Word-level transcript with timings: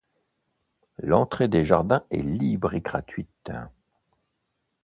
L'entrée 0.97 1.47
des 1.47 1.63
jardins 1.63 2.03
est 2.09 2.23
libre 2.23 2.73
et 2.73 2.81
gratuite. 2.81 3.51